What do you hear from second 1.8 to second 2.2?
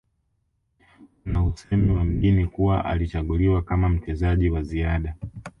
wa